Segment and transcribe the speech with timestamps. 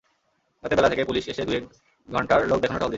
[0.63, 1.63] রাতের বেলা থানা থেকে পুলিশ এসে দুয়েক
[2.09, 2.89] ঘণ্টার লোক দেখানো টহল দিচ্ছে।